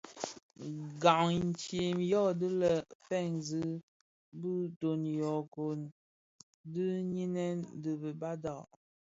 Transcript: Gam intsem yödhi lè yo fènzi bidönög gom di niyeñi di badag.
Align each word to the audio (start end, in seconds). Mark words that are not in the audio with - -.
Gam 1.01 1.25
intsem 1.39 1.97
yödhi 2.11 2.49
lè 2.59 2.73
yo 2.79 2.87
fènzi 3.05 3.63
bidönög 4.41 5.43
gom 5.53 5.79
di 6.73 6.85
niyeñi 7.11 7.53
di 7.81 7.91
badag. 8.21 8.67